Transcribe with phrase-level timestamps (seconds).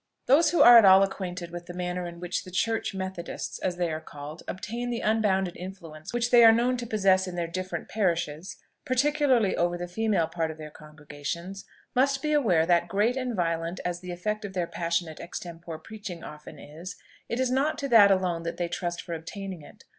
[0.25, 3.77] Those who are at all acquainted with the manner in which the "Church Methodists," as
[3.77, 7.45] they are called, obtain the unbounded influence which they are known to possess in their
[7.45, 13.15] different parishes, particularly over the female part of their congregations, must be aware, that, great
[13.15, 16.95] and violent as the effect of their passionate extempore preaching often is,
[17.29, 19.83] it is not to that alone that they trust for obtaining it.